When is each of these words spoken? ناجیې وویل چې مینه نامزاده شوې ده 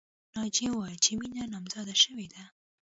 ناجیې 0.35 0.69
وویل 0.71 0.97
چې 1.05 1.11
مینه 1.19 1.43
نامزاده 1.53 1.95
شوې 2.03 2.27
ده 2.33 2.43